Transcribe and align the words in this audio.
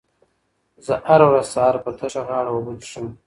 زه 0.85 0.93
هره 1.09 1.25
ورځ 1.29 1.45
سهار 1.53 1.75
په 1.83 1.91
تشه 1.99 2.21
غاړه 2.27 2.49
اوبه 2.53 2.73
څښم. 2.81 3.07